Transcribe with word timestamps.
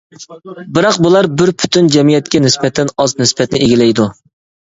بىراق 0.77 0.95
بۇلار 1.05 1.27
بىر 1.41 1.51
پۈتۈن 1.63 1.89
جەمئىيەتكە 1.95 2.41
نىسبەتەن 2.45 2.89
ئاز 3.05 3.15
نىسبەتنى 3.21 3.61
ئىگىلەيدۇ. 3.67 4.09